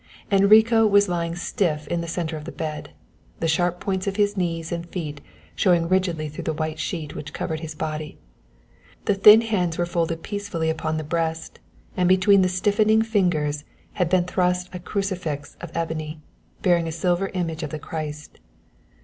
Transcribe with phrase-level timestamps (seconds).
[0.31, 2.89] Enrico was lying stiff in the centre of the bed,
[3.39, 5.21] the sharp points of his knees and feet
[5.55, 8.17] showing rigidly through the white sheet which covered his body.
[9.05, 11.59] The thin hands were folded peacefully upon the breast,
[11.95, 16.19] and between the stiffening fingers had been thrust a crucifix of ebony,
[16.63, 18.39] bearing a silver image of the Christ.